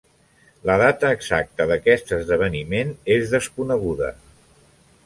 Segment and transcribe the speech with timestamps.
[0.69, 4.13] La data exacta d'aquest esdeveniment és desconeguda.